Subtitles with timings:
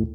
[0.00, 0.08] 欢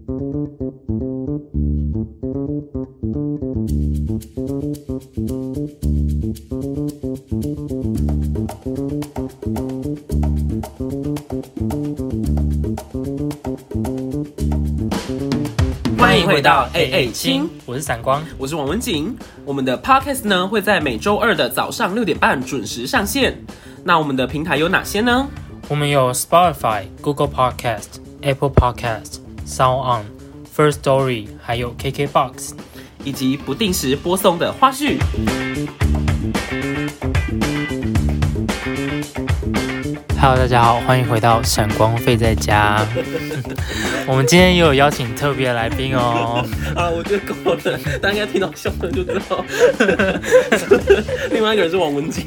[16.20, 18.24] 迎回到 A A 亲，我是闪光。
[18.40, 19.16] 我是王文景。
[19.46, 23.38] 我们的 Podcast 呢会在每周二的早上六点半准时上线。
[23.84, 25.28] 那我们的平台有哪些呢？
[25.68, 29.14] 我们有 Spotify、Google Podcast、Apple Podcast、
[29.46, 30.05] Sound On、
[30.55, 32.53] First Story，还有 KKBox。
[33.05, 34.97] 以及不定时播送的花絮。
[40.27, 42.84] Hello，大家好，欢迎回到闪光费在家。
[44.09, 46.43] 我们今天也有邀请特别来宾哦。
[46.75, 49.45] 啊，我觉得够了，大家应该听到笑声就知道。
[51.29, 52.25] 另外一个人是王文静。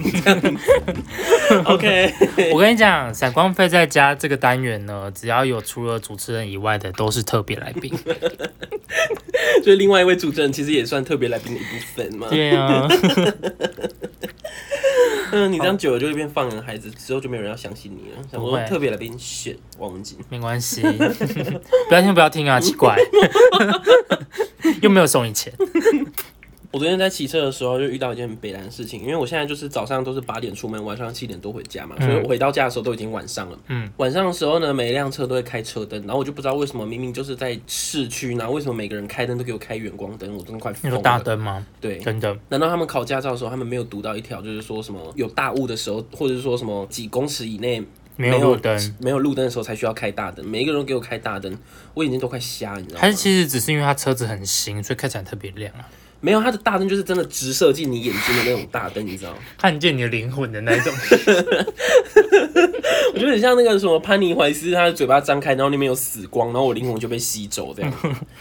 [1.65, 2.15] OK，
[2.53, 7.93] 我跟你讲，闪光费在家这个单元呢，只要有除了主持人以外的，都是特别来宾。
[9.65, 12.29] 所以另外一位主持人其实也算特别来宾的一部分嘛。
[12.31, 12.87] 对啊，
[15.33, 18.19] 嗯，你这样久了就会变放人孩子，之后就没有人要相信你了。
[18.31, 20.83] 想说特别来宾选王文景，没关系，
[21.89, 22.97] 不要听不要听啊，奇怪，
[24.83, 25.53] 又没有送你钱。
[26.71, 33.59] 我昨天在骑车的时候就遇到一件很北然的事情，因为我现在就是早上都是八点出门，晚上七点多回家嘛，所以我回到家的时候都已经晚上了。
[33.69, 41.19] 嗯，晚上的时候呢，每一辆车都会开车灯，然后我就不知道为什么，明明就是在市区，然后为什么每个人开灯都给我开远光灯，我真的快疯你说大。
[41.19, 41.67] 灯吗？
[41.81, 47.83] 对，真的，难道他们考驾照的时候，他们没有读到一条，就是说什么有大雾的时候，或者是说什么几公尺以内
[48.17, 50.47] 没有路灯，没有路灯的时候才需要开大灯？
[50.47, 51.59] 每一个人都给我开大灯，
[51.95, 53.01] 我眼睛都快瞎，你知道吗？
[53.01, 55.89] 还是其实只是因为他车子很新，所以开起来特别亮啊，
[56.21, 59.39] 没有，它的大灯就是真的直射进你眼睛的那种大灯，你知道吗？
[59.57, 60.93] 看见你的灵魂的那种。
[63.15, 67.93] 我觉得很像那个什么潘尼怀斯，他的嘴巴张开，然后里面有死光，然后我灵魂就被吸走这样。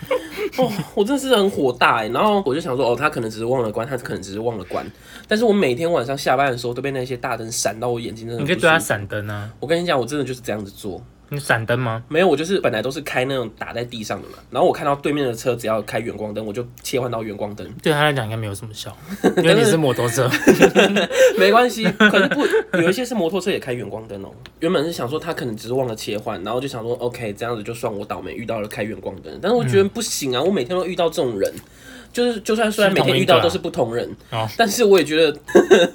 [0.57, 2.07] 哦，我真的是很火大哎！
[2.09, 4.85] 然后我就想说，哦，他可能只是忘了关，他可能只是忘了关。
[5.27, 8.87] 但是我每天晚上下班的时候，都被那些大灯闪到我眼睛，真的你可以对它很不舒服。
[8.87, 11.03] 闪灯啊，我跟你讲，我真的就是这样子做。
[11.29, 12.03] 你闪灯吗？
[12.07, 18.95] 没有，我就是本来都是开那种打在地上的嘛，然后我看到对面的车只要开远光灯，我就切换到远光灯，对他来讲应该没有什么效，
[19.37, 20.29] 因为你是摩托车。
[21.37, 21.83] 没关系。
[21.97, 22.45] 可是不，
[22.81, 24.29] 有一些是摩托车也开远光灯哦。
[24.59, 31.53] 原本是想说他可能只是忘了切换，然后就想说 OK 这样子就算我倒霉遇到了开远光灯，但是我觉得不行啊，我每天都遇到这种人。
[32.17, 34.49] 就是，就算虽然每天遇到都是不同人，哦。
[34.57, 35.39] 但是我也觉得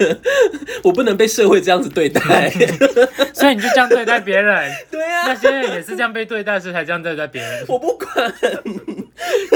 [0.85, 2.49] 我不能被社会这样子对待。
[3.35, 8.33] 所以你就这样对待别人， 对啊，那些人也是这样被对待，所以才这样对待别人，我不管，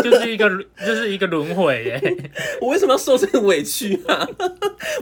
[0.03, 0.50] 就是一个
[0.84, 2.31] 就是一个轮回耶。
[2.60, 4.28] 我为什么要受这个委屈啊？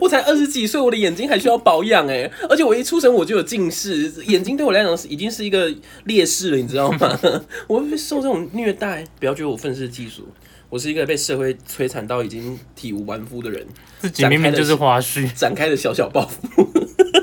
[0.02, 5.72] 我才二十几岁，我的眼睛还需要保养哎，而且我一出生我就有近视，眼睛对我来讲是已经是一个
[6.04, 7.18] 劣势了，你知道吗？
[7.66, 10.28] 我会被受这种虐待，不要觉得我愤世嫉俗，
[10.74, 13.64] 我是一个被社会摧残到已经体无完肤的人，
[14.00, 15.32] 自己明明就是花絮。
[15.32, 16.68] 展开的小小报复。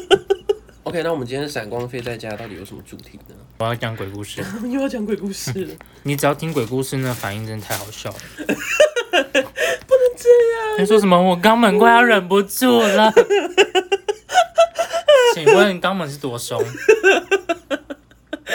[0.83, 3.35] OK，那我们今天的闪光飞在家到底有什么主题呢？
[3.57, 8.15] 我要讲鬼故事， 又要讲鬼故事了， 你只要听鬼故事，那反应真的太好笑了。
[8.39, 8.55] 不能
[10.15, 10.79] 这样。
[10.79, 11.21] 你说什么？
[11.21, 13.13] 我肛门快要忍不住了。
[15.35, 16.63] 请问肛门是多松？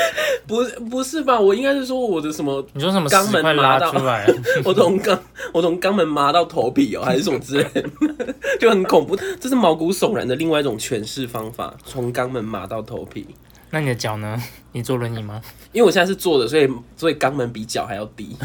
[0.47, 1.39] 不不是吧？
[1.39, 4.27] 我应该是说我的什么你说什么肛门拉麻到出来？
[4.65, 5.19] 我从肛
[5.53, 7.85] 我从肛门麻到头皮哦，还是什么之类的，
[8.61, 9.17] 就很恐怖。
[9.41, 13.27] 这是毛骨悚然的另外一种诠释方法，从肛门麻到头皮。
[13.71, 14.41] 那你的脚呢？
[14.73, 15.41] 你坐轮椅吗？
[15.73, 18.37] 因为我现在是坐的，所以所以肛门比脚还要低。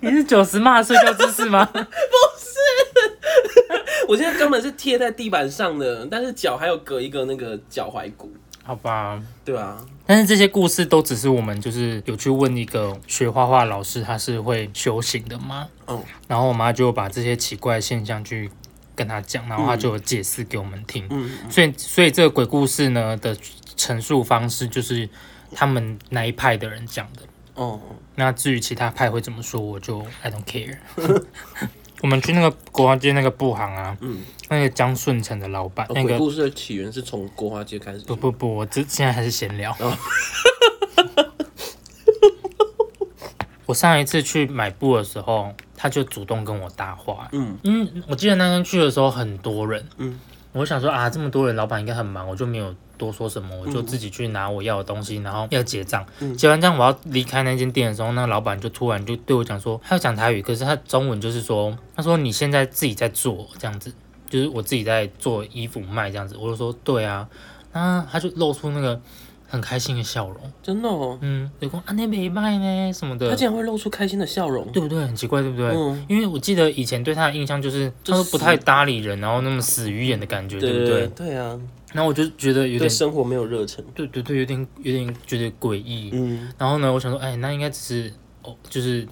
[0.00, 1.68] 你是九十码的睡觉姿势吗？
[1.72, 1.86] 不是
[4.08, 8.32] 我现在肛门是贴在地板上的，但是脚还有隔一个那个脚踝骨，
[8.62, 15.68] 好吧，对啊，但是这些故事都只是我们就是有去问一个学画画老师，他是会修行的吗？
[15.86, 18.48] 哦，然后我妈就把这些奇怪的现象去
[18.94, 21.04] 跟他讲，然后他就有解释给我们听。
[21.10, 23.36] 嗯，所以，所以这个鬼故事呢的
[23.76, 25.08] 陈述方式就是
[25.52, 27.22] 他们那一派的人讲的。
[27.54, 27.80] 哦，
[28.14, 30.78] 那至于其他派会怎么说，我就 I don't care。
[32.02, 37.98] 我们去那个国华街那个布行啊，嗯，那个江顺成的老板，哦那个故事的起源是从国华街开始。
[38.00, 39.70] 不不不，我这现在还是闲聊。
[39.78, 39.96] 哦。
[43.66, 47.56] 我上一次去买布的时候，他就主动跟我搭话，嗯。
[47.62, 50.18] 嗯我记得那天去的时候很多人，嗯，
[50.52, 56.04] 我想说啊，这么多人，老板应该很忙，我就没有多说什么，我就自己去拿我要的东西，然后要结账。
[56.18, 56.36] 嗯。
[56.36, 63.92] 结完账我要离开那间店的时候，那个老板就突然就对我讲说，他要讲台语，可是他中文就是说，他说你现在自己在做这样子，
[64.28, 67.28] 就是我自己在做衣服卖这样子，我就说对啊，
[67.72, 69.00] 那他就露出那个
[69.50, 70.36] 很开心的笑容。
[70.62, 74.66] 真的哦，嗯，有讲啊那没卖呢什么的他，竟然会露出开心的笑容。
[74.72, 75.04] 对不对？
[75.04, 75.66] 很奇怪，对不对？
[75.70, 81.06] 嗯，因为我记得以前对他的印象就是他就是都不太搭理人，然后那么死鱼眼的感觉，对不对对？
[81.08, 81.58] 对啊，
[81.92, 83.84] 然后我就觉得有点，对生活没有热忱。
[83.94, 86.10] 对对对，有点有点觉得诡异。
[86.12, 88.12] 嗯然后呢，我想说，哎，那应该只是
[88.42, 89.06] 哦，就是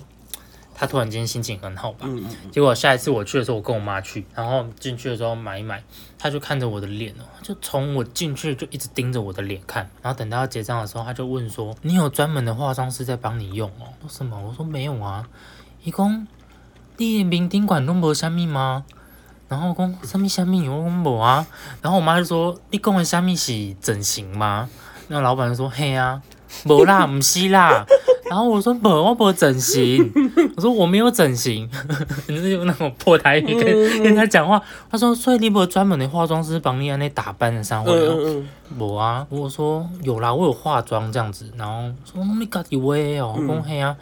[0.79, 2.01] 他突然间心情很好吧。
[2.03, 5.83] 嗯嗯，结果下一次我去的时候，我跟我妈去，然后进去的时候买一买，
[6.17, 14.41] 他就看着我的脸哦，就从我进去就一直盯着我的脸看，然后等到要结账的时候，他就问说：“你有专门的化妆师在帮你用哦？”我说什么？
[14.41, 15.29] 我说没有啊。
[15.83, 16.27] 伊讲
[16.97, 18.85] 你的面顶管拢无虾米吗？
[19.49, 21.45] 然后我讲虾米虾米，我讲无啊。
[21.83, 24.69] 然后我妈就说：“你讲的虾米是整形吗？”
[25.09, 26.23] 那老板就说：“嘿啊，
[26.67, 27.85] 无啦，唔是啦。”
[28.31, 30.11] 然后我说：“不，我不整形。
[30.57, 31.69] ”我说：“我没有整形。
[32.29, 34.61] ”就是用那种破台语跟、跟他讲话。
[34.91, 38.49] 他说：“所以你有专门的化妆师帮你安尼打扮的上会哦？”嗯嗯
[38.79, 43.97] 我啊，我说有啦，我有化妆这样子，然后说你家己画的哦，我讲嘿啊，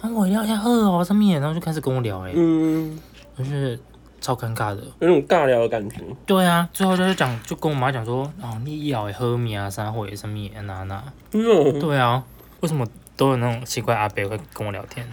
[0.00, 2.96] 啊我要要好哦，上面，然后就开始跟我聊哎、嗯，
[3.36, 3.76] 就是
[4.20, 4.82] 超尴尬的。
[5.00, 5.96] 有种尬聊的感觉。
[6.24, 11.02] 对啊，最后就是讲，就跟我妈讲说，哦，你以后会好命啊，啥会什么啊那那。
[11.32, 12.22] 嗯，对啊，
[12.60, 12.86] 为什么
[13.22, 15.06] 都有那种奇怪阿伯会跟我聊天？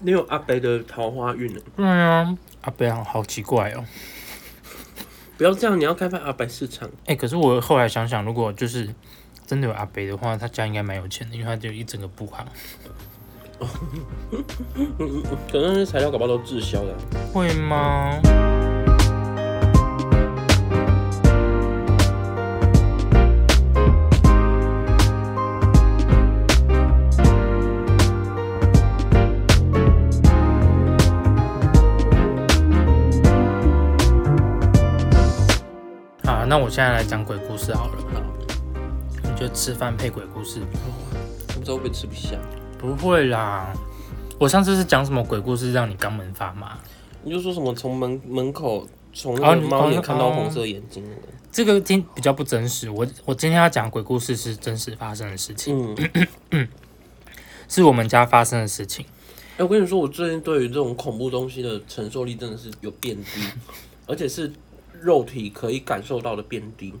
[0.00, 1.60] 你有阿北的桃花运呢。
[1.76, 3.84] 对啊，阿伯好好奇怪哦。
[5.38, 6.90] 不要这样，你要开发阿北市场。
[7.04, 8.92] 哎、可是我后来想想，如果就是
[9.46, 12.44] 真的有阿伯的话，他家应该蛮有钱的，因为他就一整个布行。
[15.48, 16.92] 可能那些材料搞不好都滞销的。
[17.32, 18.18] 会吗？
[36.76, 37.96] 现在来讲鬼故事好了。
[38.12, 38.22] 好，
[39.22, 40.60] 你觉得吃饭配鬼故事？
[40.60, 42.36] 我不知道会不会吃不下。
[42.78, 43.72] 不会啦，
[44.38, 46.76] 我上次是讲什么鬼故事让你肛门发麻？
[47.22, 49.34] 你就说什么从门门口从
[49.66, 51.22] 猫眼看到哦红色眼睛那个。
[51.50, 52.90] 这个听比较不真实。
[52.90, 55.96] 我我今天要讲鬼故事是真实发生的事情，
[56.50, 56.68] 嗯，
[57.70, 59.06] 是我们家发生的事情。
[59.56, 63.40] 哎、我跟你说，我最近对于这种恐怖东西的承受力真的是有变低，
[64.04, 64.52] 而且是
[65.00, 66.92] 肉体可以感受到的变低。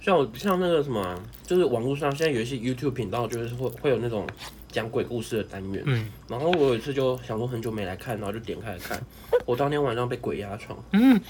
[0.00, 4.26] 像我像那个什么啊、就是网络上现在有一些 YouTube 频道，就是会会有那种
[4.70, 5.80] 讲鬼故事的单元。
[5.86, 9.00] 嗯然后我有一次就想说很久没来看，然后就点开来看。
[9.46, 11.20] 我当天晚上被鬼压床，嗯，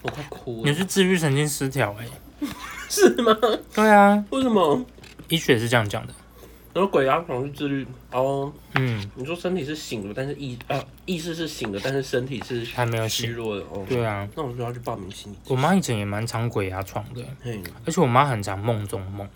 [0.00, 0.74] 我快哭了你。
[0.74, 2.08] 是治愈神经失调哎、
[2.88, 3.36] 是吗？
[3.74, 4.82] 对啊，为什么？
[5.28, 6.14] 医学是这样讲的。
[6.76, 8.52] 然后鬼压床是自律哦。
[8.74, 13.24] 嗯，你说身体是醒的，但是意啊意识是醒的，但是身体是还没有醒。
[13.24, 13.82] 虚弱的哦。
[13.88, 15.36] 对啊，那我就要去报名心理。
[15.48, 19.26] 我妈以前也蛮常鬼压床的，嘿，而且我妈很常梦中梦，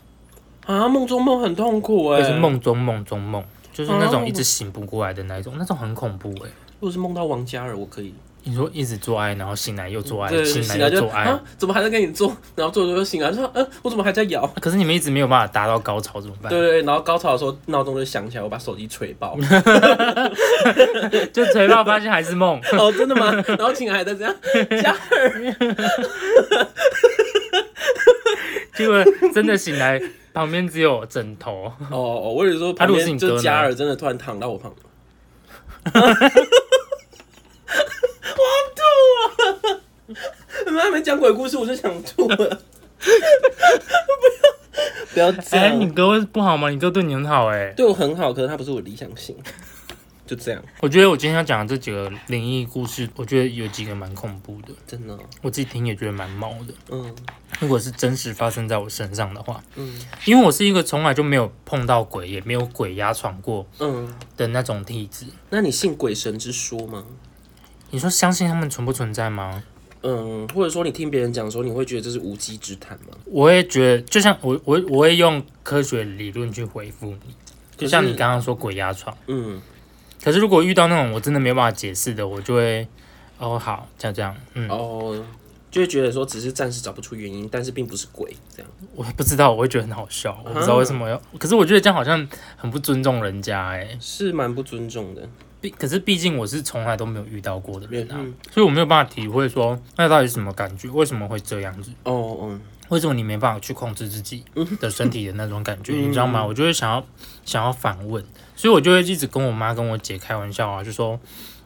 [0.66, 3.42] 啊，梦中梦很痛苦哎、就是梦中梦中梦，
[3.72, 8.12] 就是那种哦一直醒不过来的那一种，那种很恐怖哎、如果是梦到王嘉尔，我可以。
[8.44, 12.34] 你说一直做爱，然后醒来又做爱，对，醒醒来又做爱，啊，怎么还在跟你做？
[12.56, 14.46] 然后做着又醒来，说，嗯、我怎么还在摇？
[14.60, 16.48] 可是你们一直没有办法达到高潮，怎么办？
[16.50, 19.36] 对对对，然后高潮的时候闹钟就响起来，我把手机捶爆。
[21.32, 22.60] 就锤爆发现还是梦。
[22.78, 23.32] 哦，真的吗？
[23.46, 24.34] 然后醒来还在这样，
[24.82, 25.56] 嘉尔，
[28.74, 29.04] 结果
[29.34, 30.00] 真的醒来，
[30.32, 31.64] 旁边只有枕头。
[31.90, 36.04] 哦哦，我以为说旁边就你哥嘉尔真的突然躺到我旁边，
[38.36, 38.82] 我要吐
[39.72, 39.80] 了！
[40.66, 42.36] 你们还没讲鬼故事，我就想吐了。
[45.12, 46.68] 不要不要这哎、样，你哥不好吗？
[46.70, 49.36] 你哥对你很好哎、对我很好，可是他不是我理想型，
[50.26, 56.74] 就这样，我觉得我今天要讲的这几个灵异故事，我觉得有几个蛮恐怖的，真的哦，我自己听也觉得蛮毛的。
[56.90, 57.14] 嗯
[57.58, 65.26] 如果是真实发生在我身上的话，嗯因为我是一个从来就没有碰到鬼，也没有鬼压床过嗯，的那种体质。
[65.50, 67.04] 那你信鬼神之说吗？
[67.90, 69.62] 你说相信他们存不存在吗？
[70.02, 73.16] 嗯，或者说你听别人讲的时候，你会觉得这是无稽之谈吗？
[73.26, 77.34] 我也觉得，就像我我我会用科学理论去回复你，
[77.76, 79.14] 就像你刚刚说鬼压床。
[79.26, 79.60] 嗯，
[80.22, 82.88] 可是如果遇到那种我真的没有办法解释的，我就会
[83.36, 85.22] 哦好，这样这样，嗯，哦，
[85.70, 88.72] 就会觉得说只是暂时找不出原因，但是并不是鬼这样。
[88.94, 95.28] 我不知道，我会觉得很好笑，我不知道为什么要，可是我觉得这样好像很不尊重人家哎、是蛮不尊重的。
[95.60, 104.44] 毕可是毕竟我是从来都没有遇到过的人啊，嗯，所以我没有办法体会说那到底是什么感觉，为什么会这样子，哦，哦，为什么你没办法去控制自己
[104.80, 106.44] 的身体的那种感觉，嗯你知道吗？
[106.44, 107.04] 我就会想要
[107.44, 108.24] 想要反问，
[108.56, 111.18] 所以我就会一直跟我妈跟我姐开玩笑啊，就说。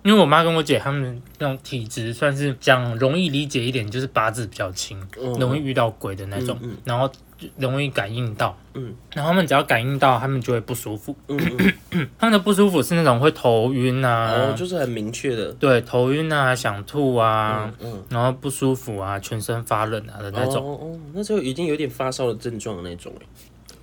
[0.05, 6.59] 因为我妈跟我姐她们那种体质算是讲容易理解一点，就是八字比较轻，嗯容易遇到鬼的那种。
[6.85, 7.15] 然后就
[7.59, 11.15] 容易感应到，嗯，然后他们只要感应到，他们就会不舒服。
[11.29, 11.39] 嗯
[11.91, 23.27] 嗯， 他们的不舒服是那种会头晕啊，哦，就是很明确的，对，头晕啊，想吐啊，嗯嗯，然后不舒服啊，全身发冷啊的那种，哦哦，那就已经有点发烧的症状的那种哎。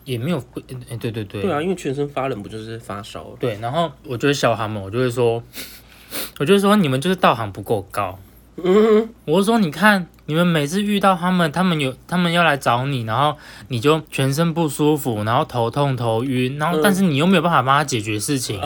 [0.04, 3.36] 也没有会，哎、对对对，对啊，因为全身发冷不就是发烧？
[3.40, 5.42] 对，然后我就会笑他们，我就会说，
[6.40, 8.18] 我就会说你们就是道行不够高。
[8.58, 16.82] 嗯， 我是说，你看你们每次遇到他们，他们有他们要来找你，然后你就全身不舒服，然后头痛头晕，然后嗯。
[16.82, 18.62] 但是你又没有办法帮他解决事情，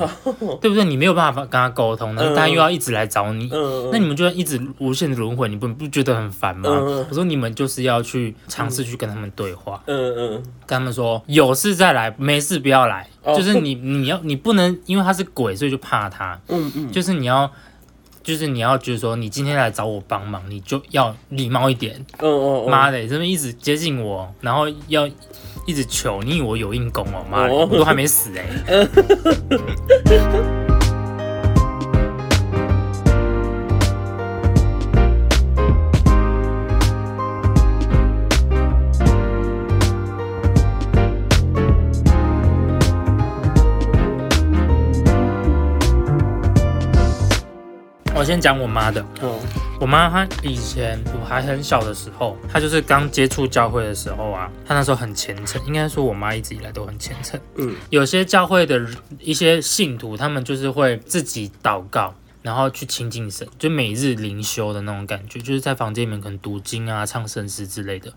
[0.62, 0.86] 对不对？
[0.86, 6.70] 你没有办法跟他沟通，然后他又要一直来找你，嗯那你们就要一直无限的轮回，你不不觉得很烦吗？
[6.70, 13.36] 嗯我说你们就是要去尝试去跟他们对话，嗯嗯，跟他们说有事再来，没事不要来，哦。
[13.36, 17.52] 就是你你要你不能因为他是鬼，所以就怕他，嗯嗯，就是你要。
[18.26, 22.04] 就是你要就是说，你今天来找我帮忙，你就要礼貌一点。
[22.68, 25.08] 妈的，这边一直接近我，然后要
[25.68, 27.24] 一直求，你以为我有硬功哦？
[27.30, 28.44] 妈的，哦我都还没死哎、
[48.18, 49.38] 我先讲我妈的，哦，
[49.78, 57.38] 我妈她以前我还很小的时候，她就是刚接触教会的时候啊，她那时候很虔诚，应该说我妈一直以来都很虔诚。
[57.56, 58.88] 嗯，有些教会的
[59.20, 68.14] 一些信徒，他们就是会自己祷告，然后去亲近神，就每日灵修的那种感觉，就是在房间里面可能读经啊、唱圣诗之类的。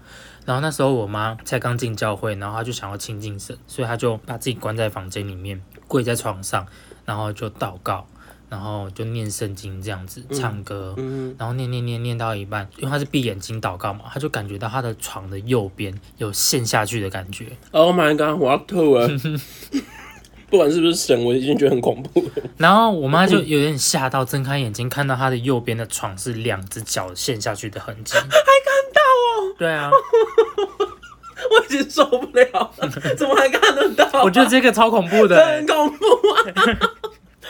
[0.46, 6.64] 然后那时候我妈才刚进教会，然后她就想要亲近神，所以她就把自己关在房间里面，跪在床上，
[7.04, 8.06] 然后就祷告，
[8.48, 10.94] 然后就念圣经这样子，唱歌。
[10.96, 17.46] 嗯然后念念念念到一半，因为他是闭眼睛祷告嘛，他就感觉到他的床的右边有陷下去的感觉。
[17.72, 19.08] ，Oh my god，我要吐了。
[20.50, 22.30] 不管是不是神，我已经觉得很恐怖了。
[22.56, 28.32] 然后我妈就有点吓到，睁开眼睛看到他的右边的床是两只脚陷下去的痕迹， 还看
[28.94, 29.54] 到哦？
[29.58, 29.90] 对啊，
[31.52, 32.46] 我已经受不了
[32.78, 34.22] 了，怎么还看得到？
[34.24, 36.42] 我觉得这个超恐怖的欸、很恐怖啊！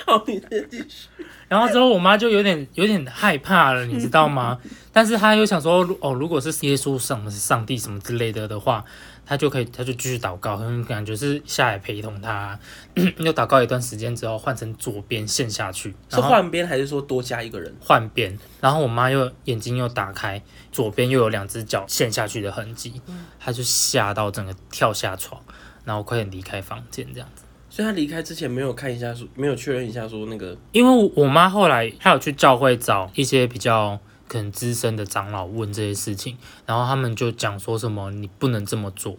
[0.07, 1.09] 好，你先继续。
[1.49, 4.59] 然后之后我妈就有点有点害怕了，你知道吗？
[4.93, 8.85] 但是她又想说，哦，如果是耶稣什么上帝什么之类的的话，
[9.25, 12.59] 她就可以，她就继续祷告，嗯，感觉是下来陪同她。
[13.19, 17.75] 又祷告一段时间之后，换成左边陷下去，是换边还是说多加一个人？
[17.81, 23.01] 换边，然后我妈又眼睛又打开，左边又有两只脚陷下去的痕迹，
[23.41, 25.41] 她就吓到整个跳下床，
[25.85, 27.45] 然后快点离开房间这样子。
[27.79, 39.17] 所以他离开之前没有看一下说，没有确认一下说那个因为我我妈后来她有去教会找一些比较可能资深的长老问这些事情，然后他们就讲说什么你不能这么做。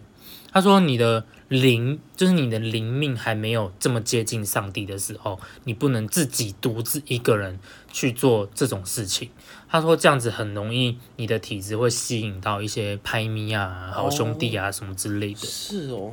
[0.52, 7.58] 他说你的灵就是你的灵命还没有这么接近上帝的时候，你不能自己独自一个人
[7.90, 9.30] 去做这种事情。
[9.70, 15.38] 他说这样子很容易你的体质会吸引到一些拍咪啊、好兄弟啊什么之类的。
[15.38, 16.12] 是哦，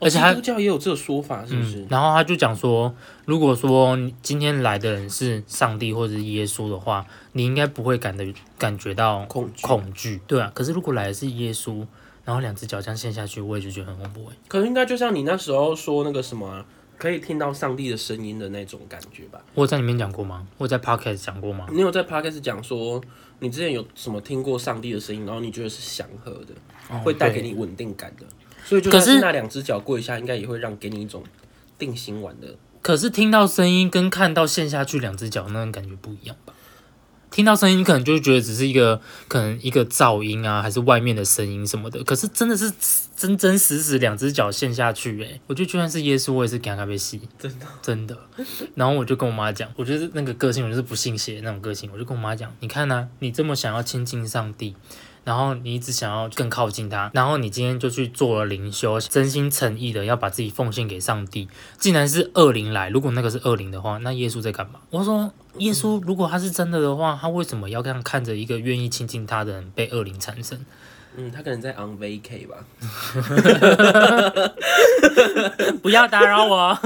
[0.00, 1.78] 而且他基督教也有这个说法，是不是？
[1.80, 8.26] 嗯，然后他就讲说，如果说今天来的人是上帝或者是耶稣的话，你应该不会感的
[8.58, 10.50] 感觉到恐惧恐惧，对啊。
[10.54, 11.86] 可是如果来的是耶稣，
[12.24, 14.36] 然后两只脚这样陷下去，我也就觉得很恐怖哎。
[14.48, 16.64] 可是应该就像你那时候说那个什么啊、
[16.96, 19.40] 可以听到上帝的声音的那种感觉吧？
[19.54, 20.46] 我有在里面讲过吗？
[20.56, 21.66] 我在 podcast 讲过吗？
[21.72, 23.00] 你有在 podcast 讲说
[23.40, 26.54] 你之前有什么听过上帝的声音，然后你觉得是祥和的，
[26.90, 28.24] 哦会带给你稳定感的，
[28.74, 31.22] 所以就可是算是那两只脚跪下，应该也会让给你一种
[31.78, 32.56] 定心丸的。
[32.82, 36.52] 可是听到声音跟看到陷下去两只脚那种感觉不一样吧？
[37.30, 42.02] 听到声音可能就会觉得只是一个可能一个噪音啊，还是外面的声音什么的。
[42.04, 42.72] 可是真的是
[43.16, 48.16] 真真实实两只脚陷下去、欸，我觉得就算是耶稣，我也是给他被吸，真的真的。
[48.74, 54.76] 然后我就跟我妈讲，我觉得那个个性，我就是不信邪的那种个性，我就跟我妈讲，你看呐、你这么想要亲近上帝。
[55.24, 61.48] 然后你一直想要更靠近他，然后你今天就去做了灵修，真心诚意的要把自己奉献给上帝。
[61.78, 64.80] 既然是恶灵来，如果那个是恶灵的话，那耶稣在干嘛？
[64.90, 70.64] 我说耶稣如果他是真的的话，他为什么要这样看着一个愿意亲近他的人被恶灵缠身？
[71.16, 72.56] 嗯，他可能在 on vacay 吧。
[75.80, 76.76] 不要打扰我。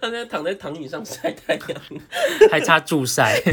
[0.00, 1.78] 他在躺在躺椅上晒太阳，
[2.50, 3.38] 还差助晒。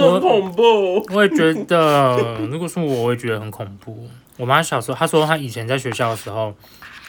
[0.00, 1.06] 这很恐怖。
[1.14, 4.08] 我也觉得，如果是我，我也觉得很恐怖。
[4.36, 6.54] 我妈小时候，她说她以前在学校的时候，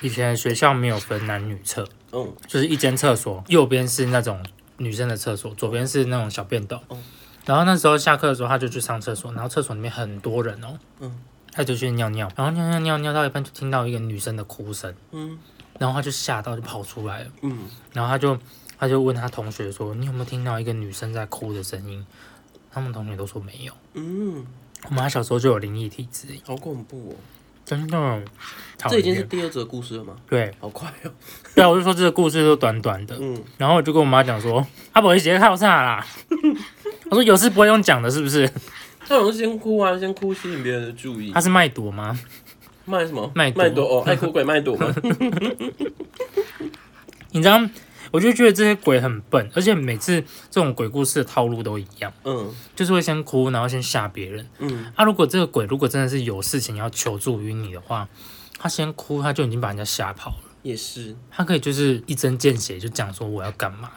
[0.02, 4.44] 以前学校没有分男女厕，嗯，就是一间厕所，右边是那种
[4.78, 6.80] 女生的厕所，左边是那种小便斗。
[7.46, 11.12] 然后那时候下课的时候，她就去上厕所，然后厕所里面很多人哦，嗯，
[11.52, 15.38] 他就去尿尿，然后尿尿尿尿到一半就听到一个女生的哭声，嗯
[15.80, 17.58] 然后她就吓到就跑出来了，嗯，
[17.94, 18.12] 然后
[18.78, 22.06] 她就问她同学说：“你有没有听到一个女生在哭的声音？”
[22.72, 23.74] 他们同学都说没有。
[23.94, 24.46] 嗯，
[24.90, 27.16] 我妈小时候就有灵异体质，好恐怖哦！
[27.66, 28.22] 真的。
[28.90, 30.16] 这已经是第二则故事了吗？
[30.28, 31.12] 对好快哦。
[31.54, 36.04] 对啊，我就说这个故事都短短的，嗯，然后我就跟我妈讲说：“阿伯，你直接靠啥啦？”
[37.12, 38.50] 我说有事不会用讲的，是不是？
[39.08, 41.40] 他好像先哭啊，先哭吸引别人的注意他。
[41.42, 42.18] 是麦朵吗？
[42.86, 43.30] 卖什么？
[43.36, 44.92] 麦朵麦朵哦，爱哭鬼麦朵吗？
[47.32, 47.60] 你知道，
[48.12, 54.46] 我就觉得这些鬼很笨，而且每次这种鬼故事的套路都一样，嗯就是会先哭，然后先吓别人。
[54.60, 58.08] 嗯，啊，如果这个鬼如果真的是有事情要求助于你的话，
[58.60, 60.38] 他先哭，他就已经把人家吓跑了。
[60.62, 61.15] 也是。
[61.32, 63.89] 他可以就是一针见血就讲说我要干嘛，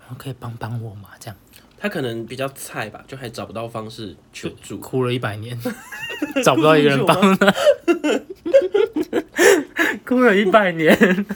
[0.00, 1.36] 然后可以帮帮我嘛，这样
[1.78, 4.78] 他可能比较菜吧，就还找不到方式求助。
[4.78, 5.56] 哭了一百年，
[6.42, 7.54] 找不到一个人帮他，
[10.06, 11.26] 哭了一百年，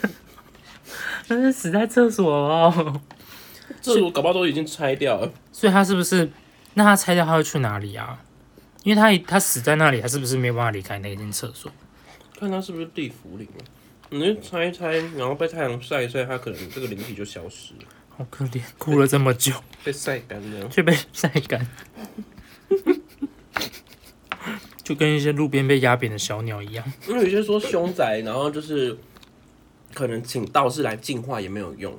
[1.37, 3.01] 他是死在厕所哦。
[3.81, 5.33] 这我搞不好都已经拆掉了。
[5.53, 6.31] 所以他是不是？
[6.75, 8.21] 那他拆掉他会去哪里啊？
[8.83, 11.71] 因为他他死在那里，他是不是没有办法离开那间厕所？
[12.39, 13.65] 看他是不是地府灵了。
[14.11, 19.53] 你就拆一拆，然后被太阳晒一晒，他可能这个灵体就消失了，好可怜，哭了这么久
[19.85, 20.69] 被晒干了。
[20.69, 21.65] 却被晒干，
[24.83, 26.85] 就跟一些路边被压扁的小鸟一样。
[27.07, 28.99] 因为有些说凶宅，然后就是
[30.01, 31.93] 可能请道士来净化也没有用，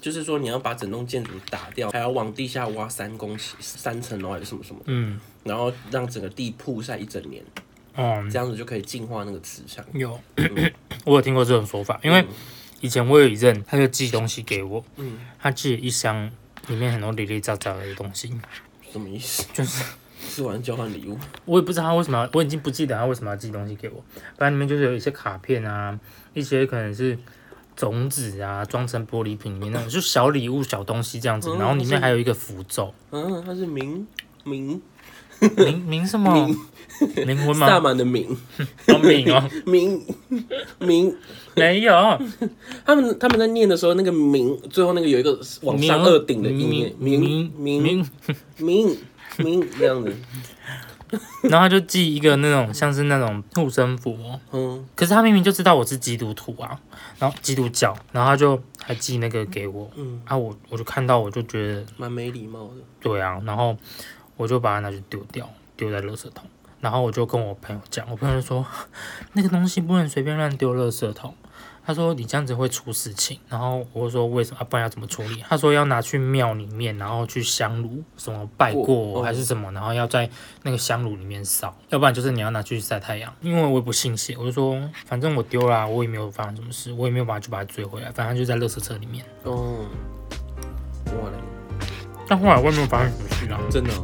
[0.00, 7.40] 就是说你要把整栋建筑打掉，还要往地下挖三公尺、三层楼还是什么什么，嗯，然后让整个地曝晒一整年，
[7.94, 9.84] 哦，这样子就可以净化那个磁场。
[9.92, 10.20] 有，
[11.06, 12.26] 我有听过这种说法，因为
[12.80, 16.28] 以前我有一任，他就寄东西给我，嗯，他寄了一箱，
[16.66, 18.32] 里面很多零零杂杂的东西，
[18.90, 19.46] 什么意思？
[19.52, 19.84] 就是
[20.28, 24.04] 吃完交换礼物，我也不知道他为什么要，我已经不记得他为什么要寄东西给我，
[24.36, 25.98] 反正里面就是有一些卡片啊，
[26.38, 27.18] 一些可能是
[27.76, 34.04] 种子啊，装成玻璃瓶里面那种，就小礼物、小东西这样子，嗯然后里面还有一个符咒，嗯，它是冥
[34.44, 34.80] 冥
[35.40, 36.48] 冥冥什么？
[36.98, 37.80] 冥婚萨吗？
[37.80, 38.26] 满的冥
[38.88, 40.02] 哦，冥哦， 冥
[40.80, 41.14] 冥，
[41.54, 41.92] 没有，
[42.84, 47.50] 他们他们在念的时候，那个冥最后那个有一个往上二顶的音耶，冥冥
[47.82, 48.04] 冥
[48.58, 48.96] 冥
[49.38, 50.12] 冥这样子，
[51.48, 56.78] 然后他就寄一个那种像是那种护身符哦，嗯，可是他明明就知道我是基督徒啊，
[57.18, 60.20] 然后基督教，然后他就还寄那个给我，嗯。
[60.24, 62.74] 啊我我就看到我就觉得蛮没礼貌的。
[63.00, 63.76] 对啊，然后
[64.36, 66.44] 我就把它拿去丢掉，丢在垃圾桶，
[66.80, 68.64] 然后我就跟我朋友讲，我朋友就说
[69.32, 71.34] 那个东西不能随便乱丢垃圾桶。
[71.84, 74.58] 他说你这样子会出事情，然后我就说为什么？
[74.60, 75.42] 啊、不然要怎么处理？
[75.48, 80.28] 他说要拿去庙里面，然后去香炉什么拜过还是什么，然后要在
[80.64, 83.32] 那个香炉里面烧，要不然就是你要拿去晒太阳。
[83.40, 89.24] 因为我也不信邪，我就说反正我丢了啊、我也没有发生什么事，我也没有把它去把它追回来，反正就在垃圾车里面。
[89.44, 89.86] 哦，
[91.06, 91.86] 我嘞，
[92.28, 93.58] 但后来我也没有发生什么事啊。
[93.70, 94.02] 真的哦、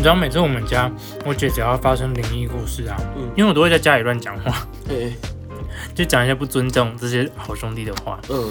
[0.00, 0.90] 你知道每次我们家
[1.26, 3.30] 我姐只要发生灵异故事啊，嗯。
[3.36, 5.12] 因为我都会在家里乱讲话，对，
[5.94, 8.50] 就讲一些不尊重这些好兄弟的话，嗯，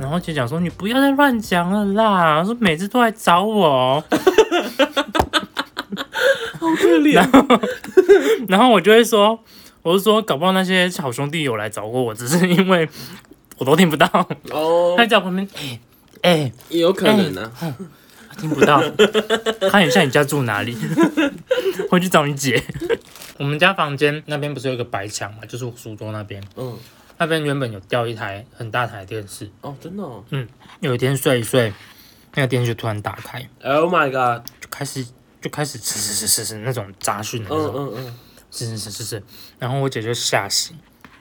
[0.00, 4.02] 然后姐讲说你不要再乱讲了啦，说每次都来找我，
[6.58, 7.22] 好可怜。
[8.48, 9.38] 然后我就会说，
[9.82, 12.88] 我就说搞不好那些好兄弟有来找过我，只是因为
[13.58, 14.08] 我都听不到，
[14.50, 14.94] 哦。
[14.96, 15.78] 他，在旁边，哎、
[16.22, 17.52] 哎、也有可能啊。
[18.38, 18.82] 听不到，
[19.70, 20.76] 看一下你家住哪里，
[21.90, 22.62] 回去找你姐。
[23.38, 26.76] 我们家房间那边不是有一个白墙嘛，就是我书桌那边，嗯，
[27.18, 30.24] 那边原本有吊一台很大台的电视，哦，真的哦。
[30.80, 31.72] 有一天睡一睡，
[32.34, 34.46] 那个电视就突然打开，Oh my god。
[34.60, 35.06] 就开始
[35.40, 38.14] 就开始呲呲呲呲呲那种杂讯的那嗯种，嗯嗯，
[38.50, 39.22] 呲呲呲呲呲，
[39.58, 40.76] 然后我姐就吓醒，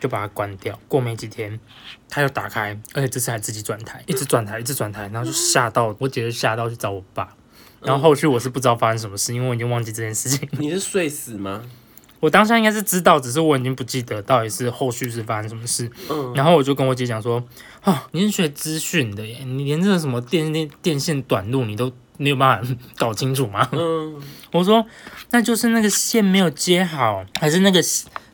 [0.06, 0.80] 就把它关掉。
[0.88, 1.60] 过没几天，
[2.08, 7.36] 它又打开，而且这次还自己转台，一直转台，一直转台，然后就吓到我姐，就吓到去找我爸。
[7.82, 10.48] 然后后续我是不知道发生什么事，因为我已经忘记这件事情。
[10.54, 11.64] 你是睡死吗？
[12.22, 15.92] 我当下应该是知道，只是我已经不记得到底是后续是发生什么事。
[16.10, 17.44] 嗯，然后我就跟我姐讲说
[17.84, 24.20] ：“啊，你是学资讯的耶，你连这个什么电电电线短路你都没有办法 搞清楚吗？”嗯，
[24.52, 24.84] 我说
[25.30, 27.80] ：“那就是那个线没有接好，还是那个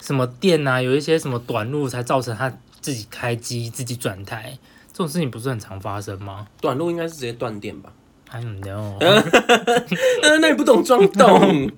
[0.01, 4.57] 什么电啊，有一些什么短路才造成他自己开机、自己转台，
[4.91, 7.91] 这种事情不是很常发生吗短路应该是直接断电吧
[8.31, 8.97] ？？I don't know。
[10.23, 11.71] 呃，那你不懂装懂，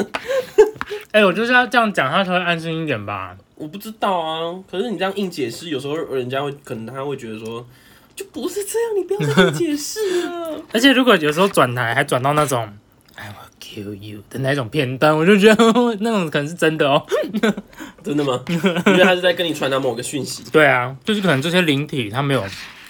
[1.12, 3.36] 哎、我就是要这样讲，他才会安心一点吧。
[3.56, 4.54] 我不知道啊。
[4.70, 7.66] 可是你这样硬解释，有时候人家会可能他会觉得说，
[8.14, 10.60] 就不是这样，你不要再硬解释了。
[10.74, 12.68] 而且如果有时候转台还转到那种
[13.14, 15.64] I will kill you 的那种片段，我就觉得
[16.00, 17.04] 那种可能是真的哦。
[18.04, 18.40] 真的吗？
[18.46, 20.44] 你觉得他是在跟你传达某个讯息？
[20.52, 22.44] 对啊，就是可能这些灵体他没有，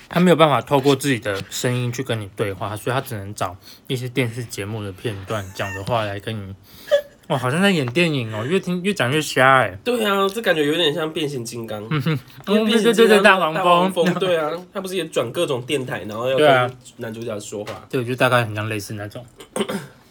[0.09, 6.55] 他没有办法透过自己的声音去跟你对话，所以他只能找一些电视节目的片段讲的话来跟你。
[7.29, 9.79] 哇，好像在演电影哦，越听越讲越瞎哎。
[9.83, 11.83] 对啊，这感觉有点像变形金刚。
[11.89, 14.05] 因为嗯变形对对对，金刚大黄蜂。
[14.05, 17.87] 蜂，对啊，他不是也转各种电台，然后要跟男主角说话。
[17.89, 19.25] 对，就大概很像类似那种。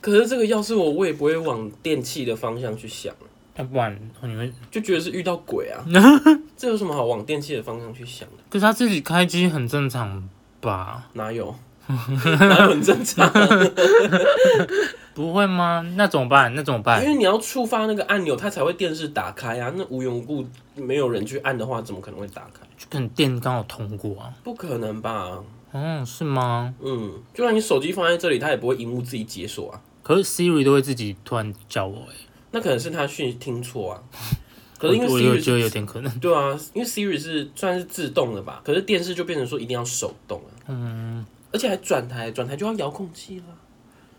[0.03, 3.15] 可是这个要是我，我也不会往电器的方向去想，
[3.55, 5.79] 要不然你会，就觉得是遇到鬼啊。
[6.57, 8.43] 这有什么好往电器的方向去想的？
[8.49, 10.27] 可是他自己开机很正常
[10.59, 11.07] 吧？
[11.13, 11.55] 哪有？
[11.87, 13.31] 哪有很正常？
[15.15, 15.85] 不会吗？
[15.95, 16.53] 那怎么办？
[16.53, 17.11] 那怎么办因办？
[17.13, 19.71] 为你要触发那个按钮，它才会电视打开啊。
[19.73, 22.59] 那无缘无故没有人去按的话，怎么可能会打开？
[22.77, 24.33] 就可能电刚好通过啊。
[24.43, 25.39] 不可能吧？
[25.71, 26.73] 嗯，是吗？
[26.81, 29.81] 嗯，就算你手机放在这里，它也不会荧幕自己解锁啊。
[30.03, 32.15] 可是 Siri 都会自己突然叫我哎、
[32.51, 34.03] 那可能是他讯息听错啊。
[34.77, 36.19] 可是因为 Siri 觉得有是，点可能。
[36.19, 40.51] 对啊，因为 Siri 是算是自动的吧，可是电视就变成说一定要手动啊。
[40.67, 43.45] 嗯，而且还转台，转台就要遥控器了。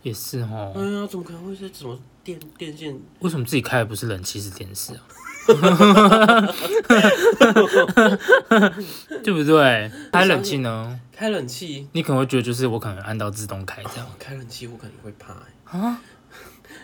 [0.03, 0.73] 也是哦。
[0.75, 2.99] 哎呀，怎么可能会是什么电电线？
[3.20, 5.03] 为什么自己开的不是冷气是电视啊？
[9.22, 9.90] 对不对？
[10.12, 11.00] 开冷气呢？
[11.12, 16.00] 开冷气，你可能会觉得就是我可能按到自动开这样，开冷气我可能会怕、欸、啊，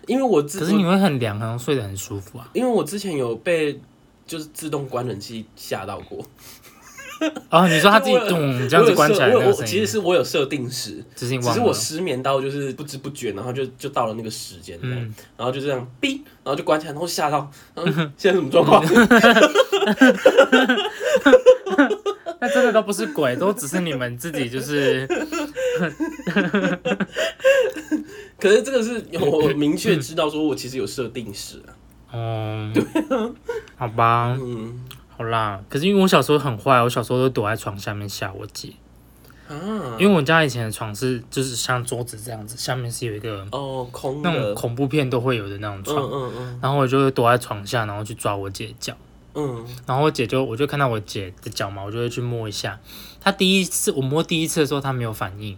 [0.06, 2.48] 因为我之可是你会很凉，好像睡得很舒服啊。
[2.52, 3.80] 因为我之前有被
[4.26, 6.24] 就是自动关冷气吓到过，
[7.50, 9.30] 哦， 你说他自己我有咚这样子关起来
[9.66, 15.14] 其实是我有设定时，只是我失眠到就是不知不觉，然后就就到了那个时间这样，嗯。
[15.36, 17.50] 然后就这样哔，然后就关起来，然后吓到，
[18.16, 18.84] 现在什么状况？
[22.42, 25.06] 那真的都不是鬼，都只是你们自己就是
[28.38, 31.76] 可是这个是我明确知道说我其实有设定时啊，
[32.14, 32.72] 嗯，
[33.76, 34.80] 好吧，嗯
[35.20, 35.60] 好啦。
[35.68, 38.72] 可是因为我小时候很坏，我小时候都躲在床下面吓我姐，
[39.48, 39.52] 啊，
[39.98, 48.94] 因为我家以前的床是就是像桌子这样子，下面是有一个哦空那种，恐怖片都会有的那种嗯床，嗯嗯然后我就会躲在床下，然后去抓我姐的脚。
[49.34, 52.80] 嗯，然后我姐就我就看到我姐的脚嘛，我就会去摸一下。
[53.20, 55.50] 她第一次我摸第一次的时候，她没有反应，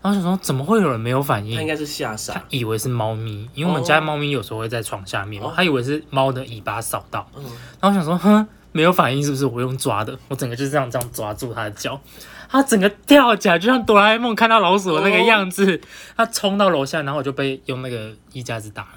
[0.00, 1.56] 然后我想说怎么会有人没有反应？
[1.56, 7.28] 他应该是吓她傻，以为是猫咪，因为我们家猫咪有时候会在床下面嘛哦，她以为是猫的尾巴扫到。
[7.36, 7.42] 嗯，
[7.80, 8.48] 然后我想说，哼，
[8.78, 9.44] 没有反应是不是？
[9.44, 12.00] 我用抓的，我整个就是这样这样抓住他的脚，
[12.48, 15.80] 他整个跳起来，就像哆啦 A 梦看到老鼠的那个样子，
[16.16, 18.90] 他冲到楼下，然后我就被用那个衣架子打了。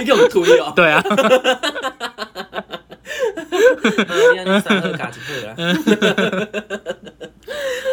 [0.00, 1.00] 你给我推哦， 对啊，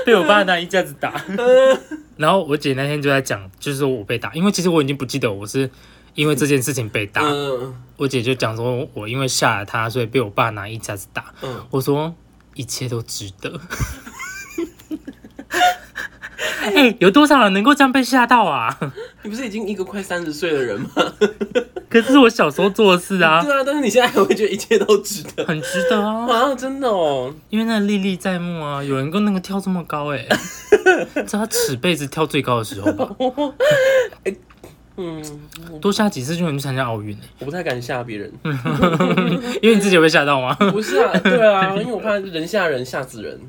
[0.04, 1.24] 被我爸拿衣架子打。
[2.18, 5.70] 然后我姐那天就在讲，就是说我被打，因为其实我已经不记得我是
[6.20, 7.22] 因为这件事情被打。
[7.24, 11.34] 嗯我姐就讲说，我因为吓了她，所以被我爸拿衣架子打。
[11.42, 12.14] 嗯，我说
[12.56, 13.58] 一切都值得。
[16.62, 18.78] 哎、有多少人能够这样被吓到啊？
[19.24, 20.90] 你不是已经一个快三十岁的人吗？
[21.90, 28.84] 可是我小时候做的事啊，对啊，但是你现在还会觉得一切都值得很值得啊，啊，真的哦，因为那历历在目啊。
[28.84, 30.26] 有人跟那个跳这么高、哎，
[31.28, 33.10] 这他尺辈子跳最高的时候吧？
[35.02, 35.24] 嗯，
[35.80, 38.30] 多下几次就能去参加奥运、哎我不太敢吓别人，
[39.62, 40.54] 因为你自己有被吓到吗？
[40.72, 43.40] 不是啊，对啊，因为我怕人吓人吓死人，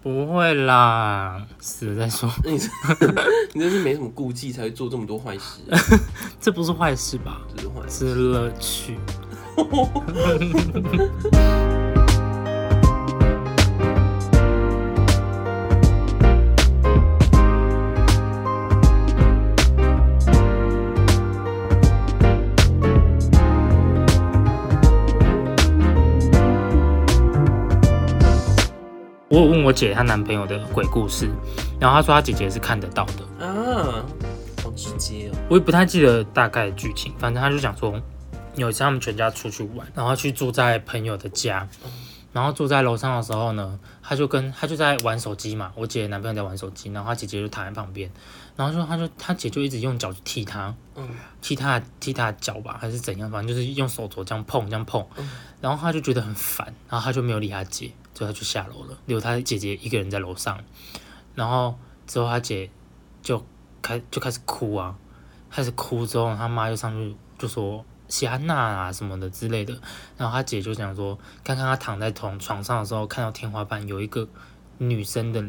[0.00, 2.70] 不会啦，死了再说，你是
[3.52, 5.60] 你真是没什么顾忌才会做这么多坏事，
[6.40, 7.40] 这不是坏事吧？
[7.56, 8.08] 这是坏事。
[8.08, 8.96] 是乐趣。
[29.62, 31.30] 问我姐她男朋友的鬼故事，
[31.78, 34.04] 然后她说她姐姐是看得到的，啊，
[34.60, 35.38] 好直接哦。
[35.48, 37.94] 我也不太记得大概的剧情，反正她就讲说，
[38.56, 41.68] 有一次他们全家出去玩，然后去住在朋友的家，
[42.32, 48.10] 然后住在楼上的时候呢，她就跟她就在玩手机嘛，我姐男朋友在玩手机，然后她姐姐就躺在旁边，
[48.56, 51.08] 然后说她就她姐就一直用脚去踢她，嗯。
[51.40, 55.06] 踢她踢她的脚吧，还是怎样，反正就是用手肘这样碰这样碰，
[55.60, 57.92] 然后她就觉得很烦，然后她就没有理她姐，
[58.26, 60.58] 他就下楼了，留他姐姐一个人在楼上，
[61.34, 61.74] 然后
[62.06, 62.70] 之后他姐
[63.22, 63.44] 就
[63.80, 64.96] 开就开始哭啊，
[65.50, 69.72] 开始哭之后他妈就上去就说谢安娜啊什么的之类的，
[70.16, 74.28] 然后他姐就讲说，刚刚他躺在床床上的时候，看到天花板有一个
[74.78, 75.42] 女生的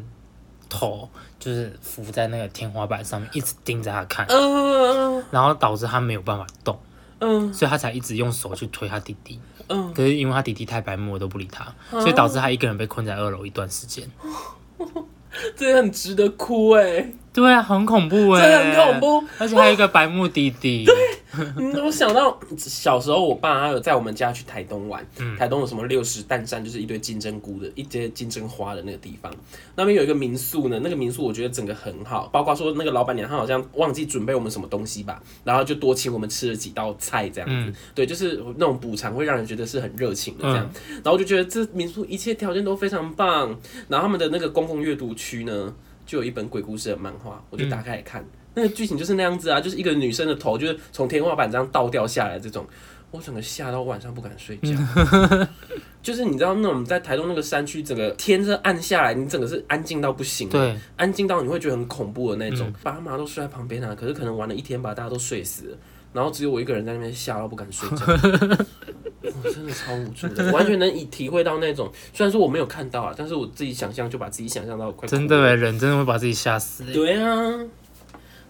[0.69, 6.79] 头，就是浮在那个天花板上面，一直盯着他看，嗯然后导致他没有办法动，
[7.23, 9.39] 嗯所以他才一直用手去推他弟弟。
[9.69, 14.05] 嗯，可是因为他弟弟太白目我，都不理他，所以导致他一个人被困在二楼一段时间。
[15.55, 19.27] 这很值得哭哎，对啊，很恐怖哎、这很恐，怖。
[19.39, 20.85] 而且还有一个白目弟弟。
[21.57, 25.05] 嗯，我想到小时候，我爸他有在我们家去台东玩，
[25.37, 29.33] 台东有什么六十担山，就是一堆金针菇的一些金针花的那个地方。
[29.75, 37.73] 那边有一个民宿呢，那个民宿我觉得整个很好，包括说那个老板娘她好像忘记准备我们什么东西吧，然后就多请我们吃了几道菜这样子。
[37.95, 40.69] 对，就是那种补偿会让人觉得是很热情的这样。
[40.95, 43.49] 然后我就觉得这民宿一切条件都非常棒，
[43.87, 45.73] 然后他们的那个公共阅读区呢，
[46.05, 48.23] 就有一本鬼故事的漫画，我就打开来看。
[48.55, 52.65] 那个剧情就是那样子啊，就是一个女生的头就是从天花板这样倒掉下来这种，
[53.11, 54.69] 我整个吓到晚上不敢睡觉。
[56.03, 62.69] 就是你知道那种在台东那个山区，整个天是暗下来，你整个是安静到不行，，对，安静到你会觉得很恐怖的那种。
[62.83, 65.77] 爸妈都睡在旁边啊，可是可能玩了一天吧，大家都睡死了，
[66.11, 68.05] 然后只有我一个人在那边吓到不敢睡觉。
[69.41, 75.07] 我真的超无助的，完全能以体会到那种，虽然说我没有看到啊，但是我自己想象就把自己想象到快。
[75.07, 77.39] 真的哎，人真的会把自己吓死哎，对啊，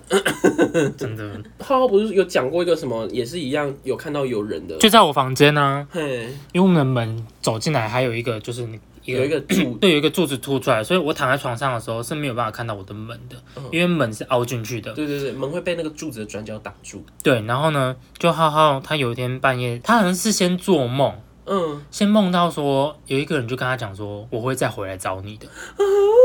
[0.98, 1.24] 真的。
[1.60, 8.68] 浩浩不是有讲过一个什么，也是一样有看到有人的，就在我房间呢、嘿，因为我们的门走进来还有一个就是
[9.06, 13.36] 有一个柱， 对，有一个柱子凸出来，所以我躺在床上的时候是没有办法看到我的门的，
[13.72, 14.94] 因为门是凹进去的。
[14.94, 17.04] 对对对，门会被那个柱子的转角挡住。
[17.22, 21.14] 对，然后呢，就浩浩他有一天半夜，他好像是先做梦，
[21.46, 25.48] 嗯，先梦到说有一个人就跟他讲说我会再回来找你的，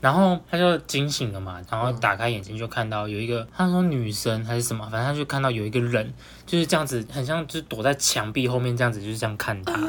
[0.00, 6.12] 然后他就惊醒了嘛，然后打开眼睛就看到有一个他说女生还是什么，反正他就看到有一个人
[6.46, 9.74] 就是这样子，很像就是躲在墙壁后面这样子，就是这样看他。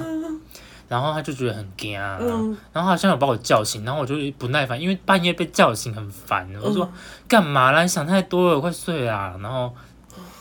[0.90, 6.46] 然后他就觉得很惊啊，嗯然后好像有把我叫醒，然后我就不耐烦，因为半夜被叫醒很烦。
[6.62, 6.92] 我说
[7.30, 7.82] 干嘛啦？
[7.84, 9.38] 你想太多了，快睡啦。
[9.42, 9.74] 然后，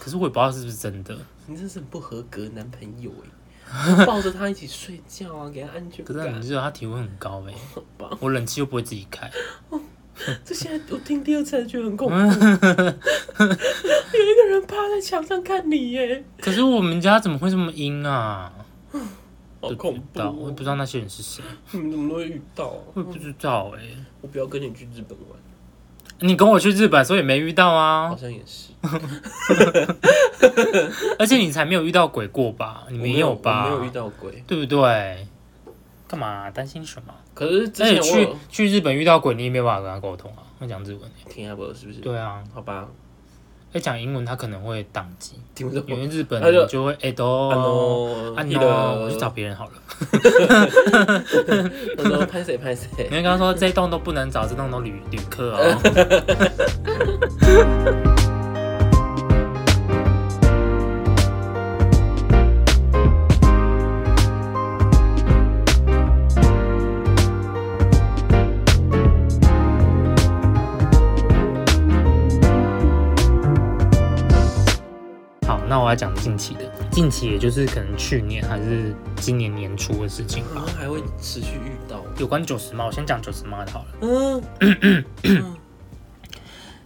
[0.01, 1.17] 可是我也不知道是不是真的。
[1.47, 3.29] 你这是很不合格男朋友哎，
[4.07, 6.43] 抱着他一起睡觉啊，给他安全感可是你。
[6.47, 7.55] 知道他体温很高哎、
[7.99, 9.31] 吧我冷气又不会自己开。
[10.45, 12.29] 这现在我听第二次还觉得很恐怖， 有一
[14.35, 18.53] 个人趴在墙上看你耶，可是我们家怎么会这么阴啊？
[19.63, 20.53] 好恐怖我也哦！
[20.57, 22.81] 不知道那些人是谁，你们怎么都会遇到啊？
[22.95, 23.83] 我也不知道哎、
[24.21, 25.39] 我不要跟你去日本玩，
[26.21, 28.19] 你跟我去日本，所以也没遇到啊好啊。
[28.21, 28.71] 像也是。
[31.19, 32.85] 而且你才没有遇到鬼过吧？
[32.91, 33.65] 你我没有吧？
[33.65, 34.43] 我没有遇到鬼。
[34.47, 35.27] 对不对？
[36.09, 37.15] 干嘛担心什么？
[37.35, 42.01] 可是之而且去前我有去日本遇到鬼，你也没有办法跟他沟通啊，会讲日文欸听下播是不是？
[42.01, 42.89] 对啊，好吧，
[43.73, 45.85] 要讲英文他可能会宕机，听不懂。
[45.87, 48.67] 因为日本就人就会哎都啊 no，得
[49.01, 49.73] 我去找别人好了。
[51.99, 53.11] 我说拍谁拍谁你。
[53.23, 55.81] 刚刚说这一栋都不能找，这栋都旅旅客哦。
[75.91, 80.65] 要讲近期的，近期也就是可能去年还是今年年初的事情吧。
[80.79, 82.01] 还会持续遇到。
[82.17, 84.41] 有关九十妈，我先讲九十妈的好了。
[85.25, 85.45] 嗯，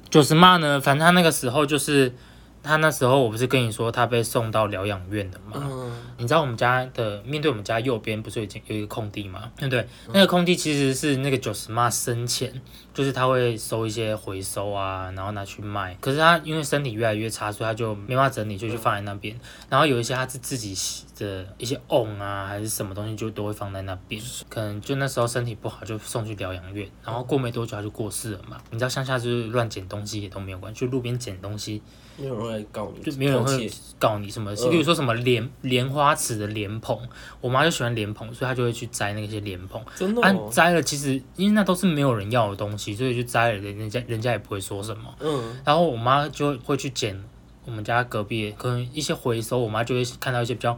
[0.08, 2.14] 九十妈呢，反正他那个时候就是，
[2.62, 5.60] 他那时候我不是跟你说他被送到疗养院的吗？
[5.62, 9.50] 嗯你知道我们家的面对我们家右边不是有一间有一个空地吗？
[9.58, 9.86] 对不对？
[10.12, 12.62] 那个空地其实是那个九十妈生前，
[12.94, 15.94] 就是他会收一些回收啊，然后拿去卖。
[16.00, 19.36] 可是他因为身体越来越差，所以他就没办法整理，就去放在那边。
[19.68, 24.22] 然后有一些他是自己洗的一些瓮啊，还是什么东西，就都会放在那边。
[24.48, 26.88] 可能就那时候身体不好，就送去疗养院。
[27.04, 28.58] 然后过没多久他就过世了嘛。
[28.70, 31.82] 你知道乡下就是乱捡东西也都没有关系，就路边捡东西
[32.16, 36.96] 没有人会告你，就没有人会告你什么，嗯比如说什么莲莲花池的莲蓬，
[37.40, 39.80] 我妈就喜欢莲蓬，所以她就会去摘那些莲蓬。
[39.82, 45.14] 啊真的哦，摘了其实因为那都是没有人要的东西，所以就摘了，人家人家也不会说什么。
[45.20, 47.16] 嗯然后我妈就会去捡
[47.64, 50.76] 我们家隔壁可能一些回收，我妈就会看到一些比较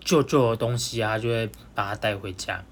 [0.00, 2.62] 旧旧的东西啊，就会把它带回家。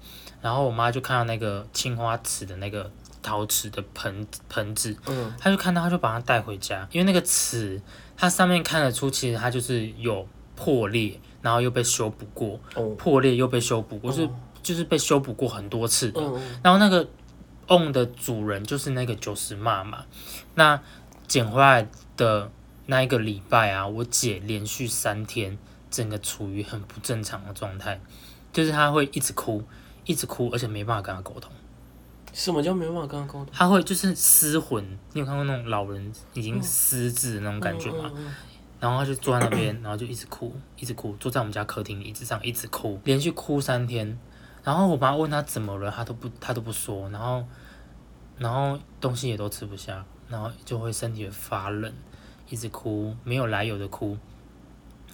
[0.41, 2.91] 然后我妈就看到那个青花瓷的那个
[3.23, 7.81] 陶瓷的盆盆子，嗯她就看到，她就把它带回家，因为那个瓷
[8.15, 14.29] 它上面看得出，其实它就是有破裂，然后又被修补过，哦破裂又被修补过，就是
[14.61, 16.21] 就是被修补过很多次的。
[16.61, 17.07] 然后那个
[17.67, 20.05] on 的主人就是那个九十妈嘛，
[20.55, 20.79] 那
[21.27, 22.51] 捡回来的
[22.85, 25.57] 那一个礼拜啊，我姐连续三天
[25.89, 27.99] 整个处于很不正常的状态，
[28.53, 29.63] 就是她会一直哭，
[30.05, 31.51] 一直哭，而且没办法跟她沟通，
[32.33, 33.47] 什么叫没办法跟他沟通？
[33.51, 34.85] 她会就是失魂。
[35.13, 38.11] 你有看过那种老人已经失智的那种感觉吗？
[38.15, 38.35] 嗯嗯
[38.77, 44.19] 然后她就坐在那边，然后就一直哭，一直哭，坐在我们家客厅椅子上一直哭，连续哭三天。
[44.65, 47.45] 然后我妈问她怎么了，她都不她都不说，然后
[48.37, 51.93] 然后东西也都吃不下，然后就会身体会发冷，
[52.49, 54.17] 一直哭，没有来由的哭。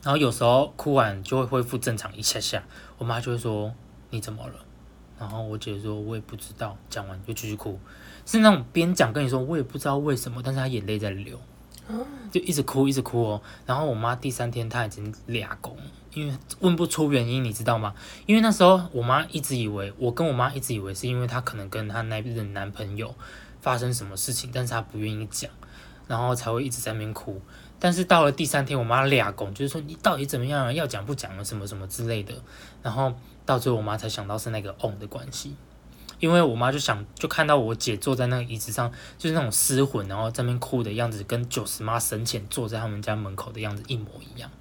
[0.02, 2.64] 然后有时候哭完就会恢复正常一下下，
[2.98, 3.72] 我妈就会说
[4.10, 4.56] 你怎么了？
[5.20, 7.78] 然后我姐说我也不知道，讲完就继续哭，
[8.26, 11.38] 是那种边讲跟你说我也不知道为什么，但是她眼泪在流。
[12.32, 13.42] 就一直哭，一直哭哦。
[13.66, 15.76] 然后我妈第三天她已经俩公，
[16.14, 17.94] 因为问不出原因，你知道吗？
[18.26, 23.16] 因为那时候我妈一直以为，我跟我妈一直以为是因为她可能跟她那任男朋友
[23.62, 25.50] 发生什么事情，但是她不愿意讲，
[26.08, 27.42] 然后才会一直在那边哭。
[27.80, 30.72] 但是到了第三天，我妈俩公，就是说你到底怎么样啊？
[30.72, 31.44] 要讲不讲啊？
[31.44, 32.34] 什么什么之类的。
[32.84, 33.14] 然后
[33.46, 35.56] 到最后，我妈才想到是那个 on 的关系。
[36.20, 44.52] 因为我妈就想，就看到我姐坐在那个椅子上，就是那种失魂，然后在那边哭的样子，跟九十妈生前坐在他们家门口的样子一模一样。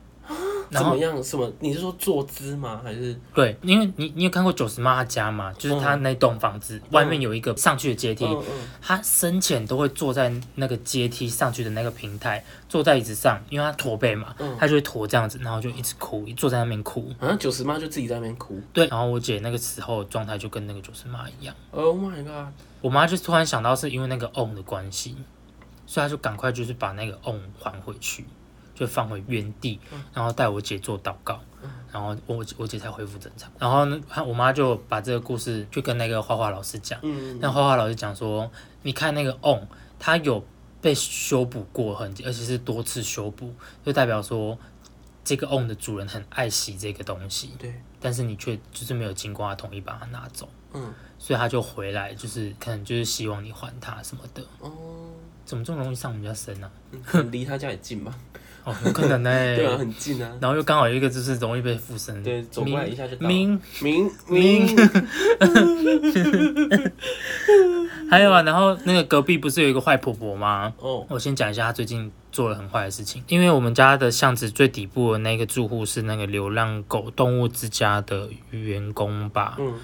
[0.71, 1.23] 怎么样？
[1.23, 1.53] 什么？
[1.59, 2.81] 你是说坐姿吗？
[2.83, 5.53] 还是对，因为你你有看过九十妈她家吗？
[5.59, 17.13] 就是她那栋房子、外面有一个上去的阶梯，嗯嗯她生前都会坐在那个阶梯上去的那个平台，坐在椅子上，因为她驼背嘛，嗯她就会驼这样子，然后就一直哭，坐在那边哭。
[17.19, 18.61] 好像九十妈就自己在那边哭。
[18.73, 21.55] 对，然后我姐那个时候的状态就跟那个九十妈一样。
[21.73, 22.53] Oh my god！
[22.81, 25.17] 我妈就突然想到是因为那个 on 的关系，
[25.87, 28.25] 所以她就赶快就是把那个 on 还回去，
[28.81, 29.79] 就放回原地，
[30.15, 31.39] 然后带我姐做祷告，
[31.93, 33.53] 然后我我姐才恢复正常。
[33.59, 40.43] 然后呢，她我妈就把这个故事就跟那个画画老师讲，嗯，那画画老师讲说，你看那个 on，它有
[40.81, 44.57] 被修补过痕迹，而且是多次修补，就代表说
[45.23, 50.49] 这个 on 的主人很爱惜这个东西，对，但是你却就是没有经过他同意把它拿走。
[50.73, 54.43] 嗯，所以他就回来，就是可能就是希望你还他什么的。
[54.61, 54.71] 哦，
[55.45, 56.71] 怎么这么容易上我们家身呢、
[57.13, 58.15] 嗯离他家也近吧？
[58.65, 60.31] 哦，有可能呢、 对啊，很近啊。
[60.41, 63.27] 然后又刚好有一个就是容易被附身，对，走过来一下就到。
[63.27, 64.77] 明明明明，
[68.11, 70.73] 还有啊，然后那个隔壁不是有一个坏婆婆吗？
[70.79, 79.75] 哦，我先讲一下她最近做了很坏的事情，因为我们家的巷子最底部的那个住户是那个流浪狗动物之家的员工吧，嗯。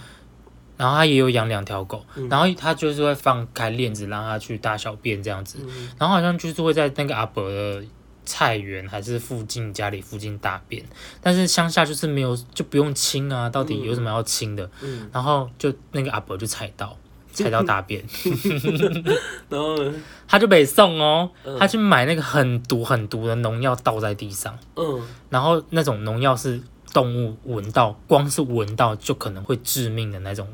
[0.76, 2.28] 然后他也有养两条狗，嗯。
[2.28, 5.88] 然后他就是会放开链子让它去大小便这样子，嗯。
[5.98, 7.82] 然后好像就是会在那个阿伯的
[8.26, 10.84] 菜园还是附近家里附近大便，
[11.22, 14.68] 但是乡下就是没有就不用清啊，到底有什么要清的？
[14.82, 16.94] 嗯，然后就那个阿伯就踩到
[17.32, 18.04] 踩到大便
[19.48, 19.94] 然后呢？
[20.26, 26.60] 他就被送哦，嗯他去买那个很毒很毒的农药倒在地上，嗯，然后那种农药是
[26.92, 30.48] 动物闻到，光是闻到就可能会致命的那种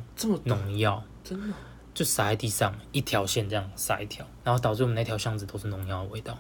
[0.44, 1.02] 农药。
[1.24, 1.54] 真的？
[1.94, 6.36] 就撒在地上，一条线这样撒一条，然后导致我们那条巷子都是农药的味道。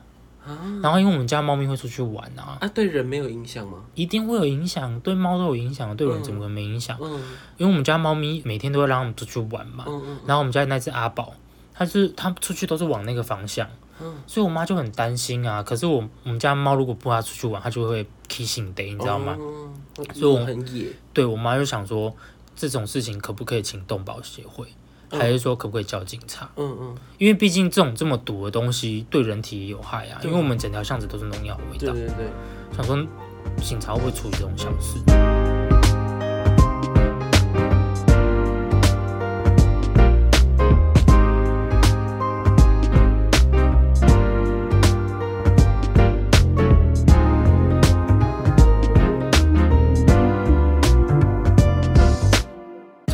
[0.46, 3.78] 啊然后因为我们家猫咪会出去玩啊，啊，对人没有影响吗？
[3.94, 6.98] 一定会有影响，对猫都有影响，对人嗯怎么可能没影响？
[7.00, 7.12] 嗯
[7.56, 11.32] 因为我们家猫咪每天都会让我们出去玩嘛，嗯嗯然后我们家那只阿宝，
[11.74, 13.68] 它是它出去都是往那个方向，
[14.00, 15.62] 嗯，所以我妈就很担心啊。
[15.62, 19.36] 可是我我们家猫如果不让它出去玩，它就会 kissing day，你知道吗？
[19.38, 19.68] 哦？
[20.14, 20.86] 所以我很野。
[21.12, 22.12] 对我妈就想说，
[22.56, 24.72] 这种事情可不可以请动保协会，嗯
[25.18, 26.48] 还是说可不可以叫警察？
[26.56, 31.92] 嗯嗯，因为毕竟这种这么毒的东西对人体也有害啊，因为我们整条巷子都是农药的味道。
[31.92, 32.26] 对对对。
[32.76, 32.96] 想说
[33.58, 34.98] 警察会不会处理这种小事？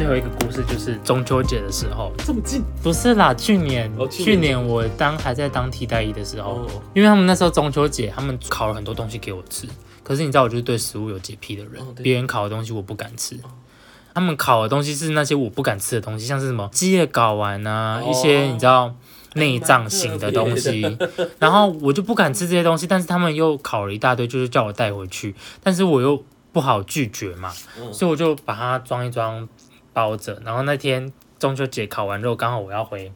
[0.09, 2.63] 后一个故事就是中秋节的时候，这么近？
[2.83, 4.59] 不是啦，去年、哦去年。
[4.67, 9.67] 我当还在当替代役的时候，哦，因为他们那时候中秋节，他们烤了很多东西给我吃。
[10.03, 13.39] 可是你知道，我就是对食物有洁癖的人别、人烤的东西我不敢吃。
[14.15, 18.11] 他们烤的东西是那些我不敢吃的东西，像是什么鸡的睾丸啊，哦。
[18.11, 18.93] 一些你知道
[19.35, 20.99] 内脏型的东西，
[21.39, 22.87] 然后我就不敢吃这些东西。
[22.87, 27.93] 但是他们又烤了一大堆，就是叫我带回去，但是我又不好拒绝嘛，嗯。
[27.93, 29.49] 所以我就把它装一装，
[29.93, 30.41] 包着。
[30.45, 33.13] 然后那天中秋节烤完肉，刚好我要回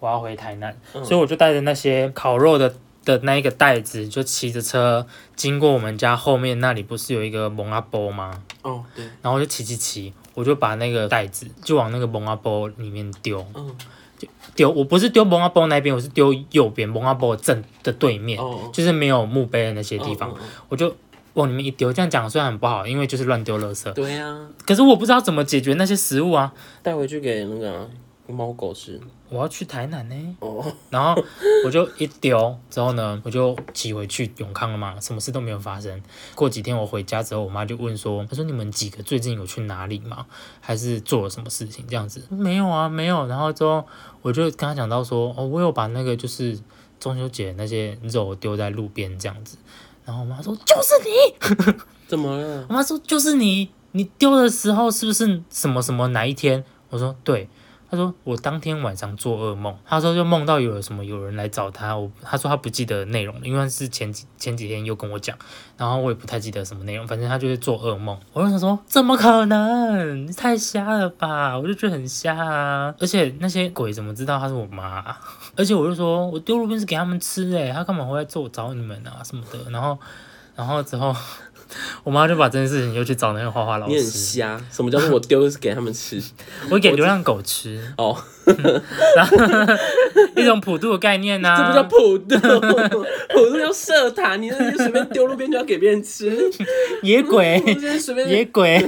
[0.00, 1.04] 我要回台南，嗯。
[1.04, 8.42] 所以我就带着那些烤肉的的那一个袋子，就骑着车经过我们家后面那里，不是有一个蒙阿波吗？
[8.62, 13.74] 哦，对，然后就骑骑骑，我就把那个袋子就往那个蒙阿波里面丢，嗯，
[14.54, 20.32] 丢我不是丢蒙阿波那边，我是丢右边蒙阿波正的对面，哦，就是没有墓碑的那些地方，
[20.68, 20.94] 我就
[21.34, 21.92] 往里面一丢。
[21.92, 26.52] 这样讲虽然很不好，因为就是乱丢垃圾嗯，对呀，可是我不知道怎么解决那些食物啊。
[26.82, 27.86] 带回去给那个啊
[28.26, 29.00] 猫狗吃。
[29.28, 31.18] 我要去台南呢，哦，然后
[31.64, 36.02] 我就一丢之后呢，我就骑回去永康了嘛，什么事都没有发生。
[36.34, 40.26] 过几天我回家之后，我妈就问说：“她说你们几个最近有去哪里吗？
[40.60, 43.26] 还是做了什么事情？”这样子没有啊，没有。
[43.26, 43.82] 然后之后
[44.20, 46.58] 我就跟她讲到说：“哦，我有把那个就是
[47.00, 49.56] 中秋节那些肉丢在路边这样子。”
[50.04, 51.74] 然后我妈说：“就是你。
[52.08, 52.66] ”怎么了？
[52.68, 56.62] 我妈说就是你，你丢的时候是不是什么什么哪一天？
[56.90, 57.48] 我说对。
[57.92, 65.36] 他说我当天晚上做噩梦，他说就梦到有什么有人来找他，我他说他不记得内容，因为是前几前几天又跟我讲，
[65.76, 68.18] 然后我也不太记得什么内容，反正他就是做噩梦。
[68.32, 70.26] 我就想说怎么可能？
[70.26, 71.58] 你太瞎了吧！
[71.58, 75.04] 我就觉得很瞎啊，而且那些鬼怎么知道她是我妈、
[75.54, 79.70] 而且我就说我丢路边是给他们吃诶、他干嘛会来做找你们啊什么的？
[79.70, 79.98] 然后
[80.56, 81.14] 然后之后。
[82.04, 86.20] 我妈就把这件事情又去找那个画画老你很师，瞎，什么叫做我丢给他们吃？
[86.70, 88.16] 我给流浪狗吃， 哦，
[90.36, 92.36] 一种普渡的概念呐、这不叫普渡，
[93.30, 96.50] 普渡叫设塔，你那就随便丢路边就要给别人吃，
[97.02, 97.62] 野鬼，
[98.28, 98.84] 野鬼。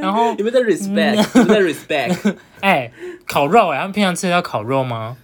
[0.00, 2.90] 然后，你们在 respect，你们在 respect，哎、
[3.26, 5.16] 烤肉哎、他们平常吃得到烤肉吗？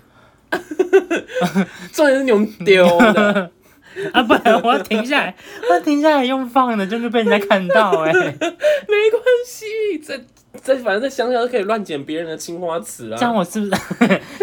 [1.93, 3.51] 重点是你们丢的，
[4.12, 5.34] 啊，不然 我要停下来，
[5.68, 10.20] 我要停下来用放的，就是被人家看到哎、没关系，在
[10.62, 13.38] 在反正在乡下都可以乱捡别人的青花瓷啊这样啊。
[13.38, 13.72] 我是不是，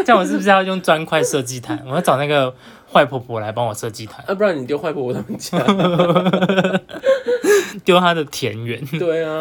[0.03, 1.81] 这样我是不是要用砖块设计台？
[1.85, 2.53] 我要找那个
[2.91, 5.57] 坏婆婆来帮我设计台，啊，不然你丢坏婆婆他们家。
[7.83, 8.83] 丢她的田园。
[8.99, 9.31] 对啊，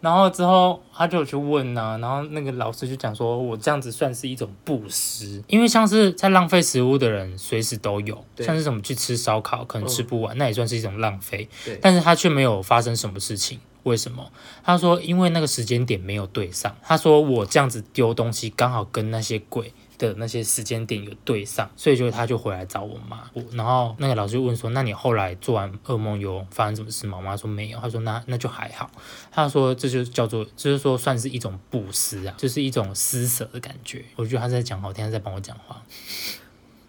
[0.00, 11.48] 然后之后他就有去问呐、然后那个老师就讲说，我这样子算是一种布施，因为像是在浪费食物的人随时都有，像是什么去吃烧烤可能吃不完，那也算是一种浪费，
[11.80, 13.60] 但是他却没有发生什么事情。
[13.84, 14.30] 为什么？
[14.62, 16.76] 他说因为那个时间点没有对上。
[16.82, 23.30] 他说我这样子丢东西刚好跟那些鬼的那些时间点有对上，所以就他就回来找我妈。
[23.34, 27.78] 我然后那个老师就问说：“那你后来做完噩梦有发生什么事吗？”我妈说没有。
[27.78, 28.90] 他说：“那那就还好。”
[29.30, 34.02] 他说这就叫做，就是说算是一种布施啊，就是一种施舍的感觉。
[34.16, 35.82] 我觉得他在讲好听，他在帮我讲话。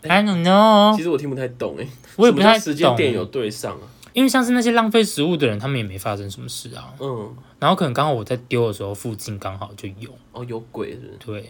[0.04, 3.88] I don't know，其实我听不太懂哎，我也不太时间，点有对上啊。
[4.14, 6.94] 因为像是那些浪费食物的人，他们也没发生什么事啊。
[7.00, 11.18] 嗯，然后可能刚好我在丢的时候，附近刚好就有，哦，有鬼是？
[11.26, 11.50] 对，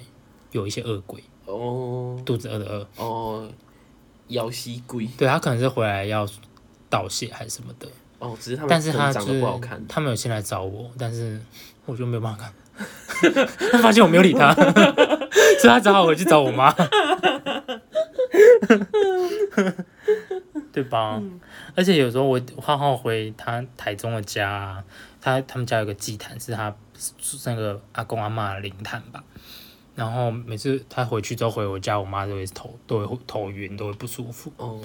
[0.51, 1.23] 有一些恶鬼，
[1.55, 2.21] 哦。
[2.25, 3.49] 肚子饿的饿，哦，
[4.27, 6.27] 妖西鬼对他可能是回来要
[6.89, 7.87] 道谢还是什么的，
[8.19, 9.83] 哦，只是他们但是他长得是不好看。
[9.87, 11.41] 他们有先来找我，但是
[11.85, 12.53] 我就没有办法看，
[13.71, 14.63] 他发现我没有理他，所
[15.63, 16.71] 以他只好回去找我妈，
[20.71, 21.21] 对吧？
[21.75, 24.83] 而且有时候我浩浩回他台中的家、啊，
[25.19, 29.23] 他他们家有个祭坛，是他是那个阿公阿妈的灵坛吧。
[30.01, 34.51] 然后每次他回去之后回我家，我妈都会头都会头晕，都会不舒服。
[34.57, 34.81] 哦，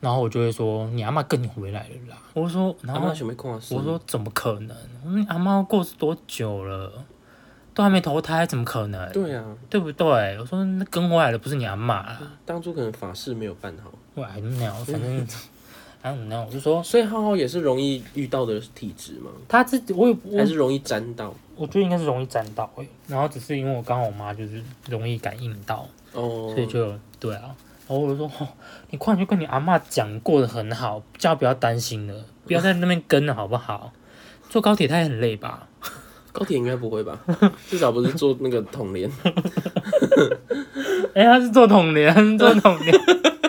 [0.00, 3.08] 然后我就会说：“你阿妈跟你回来了啦。”我说：“然后？
[3.08, 4.74] 我说怎么可能？
[5.04, 6.90] 我说你阿妈过世多久了，
[7.74, 9.12] 都还没投胎，怎么可能？
[9.12, 10.38] 对啊，对不对？
[10.40, 15.26] 我说那跟回来的不是你阿妈啦，当初可能法事没有办好，我还没有，反正
[16.06, 16.46] I don't know。
[16.46, 19.30] 我就说所以浩浩也是容易遇到的体质吗？
[19.48, 21.34] 他自己，我也我还是容易沾到？
[21.56, 27.56] 我觉得应该是容易沾到诶、然后只是因为我刚好我妈就是容易感应到，哦，所以就对啊。
[27.88, 28.46] 然后我就说，哦、
[28.90, 33.92] 你快点去跟你阿妈讲，过得很好，叫她不要担心了，不要在那边跟了，好不好？
[34.48, 35.66] 坐高铁她也很累吧？
[36.30, 37.18] 高铁应该不会吧？
[37.68, 39.10] 至少不是坐那个统联，
[41.14, 42.94] 哎、他是坐统联，他是坐统联。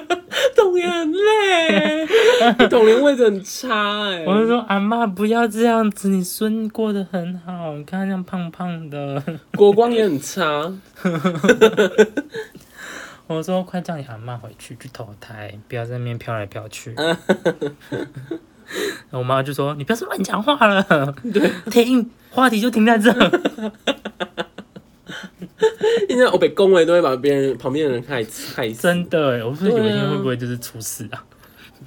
[0.99, 2.07] 很累，
[2.69, 9.21] 童年位置很差哎、我就说阿妈不要这样子，你孙过得很好，你看他这样胖胖的。
[9.57, 10.71] 国光也很差，
[13.27, 16.95] 我说快叫你阿妈回去去投胎，不要在那边飘来飘去。
[19.11, 20.83] 我妈就说你不要再乱讲话了，
[21.33, 23.09] 对，停，话题就停在这。
[26.07, 31.23] 现在我被恭维都会把别人旁边的人害死害死，真的耶，我说有一天会不会就是出事啊？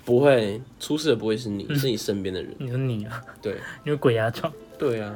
[0.05, 3.53] 不会出事的不会是你，是你身边的人， 你说你啊，对
[3.85, 5.15] 因为鬼压床，对啊，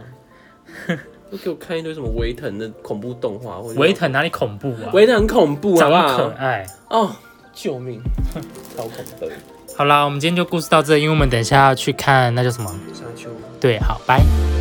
[1.30, 4.90] 都给我看一堆什么维腾的恐怖动画，或者维腾哪里恐怖啊？
[4.92, 6.34] 维腾很恐怖，好长不得可好？
[6.36, 7.16] 爱，哦，
[7.52, 8.00] 救命，
[8.76, 9.28] 超恐怖，
[9.76, 12.70] 好啦，我们今天就故事到这，因为我们等一下要去看那叫什么？
[12.92, 13.30] 沙丘。
[13.60, 14.53] 对，好，拜。